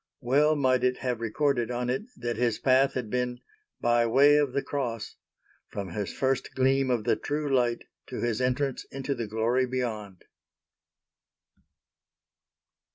Well 0.19 0.55
might 0.55 0.83
it 0.83 0.97
have 0.97 1.21
recorded 1.21 1.69
on 1.69 1.87
it 1.87 2.05
that 2.17 2.35
his 2.35 2.57
path 2.57 2.95
had 2.95 3.11
been 3.11 3.39
"by 3.79 4.07
way 4.07 4.37
of 4.37 4.51
the 4.51 4.63
Cross," 4.63 5.15
from 5.69 5.89
his 5.89 6.11
first 6.11 6.55
Gleam 6.55 6.89
of 6.89 7.03
the 7.03 7.15
true 7.15 7.47
Light 7.55 7.83
to 8.07 8.19
his 8.19 8.41
entrance 8.41 8.83
into 8.85 9.13
the 9.13 9.27
Glory 9.27 9.67
beyond. 9.67 10.23